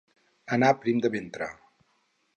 [0.57, 1.51] Anar prim de ventre.